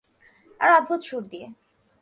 আর 0.59 0.69
অদ্ভুত 0.77 1.01
সূর 1.03 1.23
দিয়ে। 1.31 1.47